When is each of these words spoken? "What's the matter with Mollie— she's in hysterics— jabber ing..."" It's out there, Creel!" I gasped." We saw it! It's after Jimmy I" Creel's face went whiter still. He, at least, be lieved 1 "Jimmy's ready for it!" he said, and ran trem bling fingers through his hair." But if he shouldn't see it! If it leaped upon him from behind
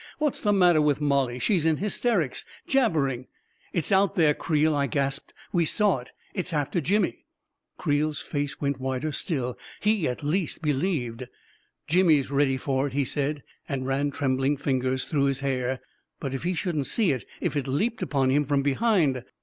"What's 0.17 0.41
the 0.41 0.51
matter 0.51 0.81
with 0.81 0.99
Mollie— 0.99 1.37
she's 1.45 1.63
in 1.63 1.77
hysterics— 1.77 2.43
jabber 2.67 3.07
ing..."" 3.07 3.27
It's 3.71 3.91
out 3.91 4.15
there, 4.15 4.33
Creel!" 4.33 4.75
I 4.75 4.87
gasped." 4.87 5.31
We 5.53 5.63
saw 5.63 5.99
it! 5.99 6.11
It's 6.33 6.53
after 6.53 6.81
Jimmy 6.81 7.19
I" 7.19 7.23
Creel's 7.83 8.19
face 8.19 8.59
went 8.59 8.79
whiter 8.79 9.11
still. 9.11 9.59
He, 9.79 10.07
at 10.07 10.23
least, 10.23 10.63
be 10.63 10.73
lieved 10.73 11.19
1 11.21 11.27
"Jimmy's 11.87 12.31
ready 12.31 12.57
for 12.57 12.87
it!" 12.87 12.93
he 12.93 13.05
said, 13.05 13.43
and 13.69 13.85
ran 13.85 14.09
trem 14.09 14.37
bling 14.37 14.57
fingers 14.57 15.05
through 15.05 15.25
his 15.25 15.41
hair." 15.41 15.81
But 16.19 16.33
if 16.33 16.41
he 16.41 16.55
shouldn't 16.55 16.87
see 16.87 17.11
it! 17.11 17.23
If 17.39 17.55
it 17.55 17.67
leaped 17.67 18.01
upon 18.01 18.31
him 18.31 18.43
from 18.45 18.63
behind 18.63 19.23